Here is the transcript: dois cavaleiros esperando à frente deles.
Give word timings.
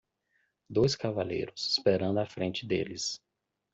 dois 0.67 0.95
cavaleiros 0.95 1.69
esperando 1.73 2.17
à 2.19 2.25
frente 2.25 2.65
deles. 2.65 3.21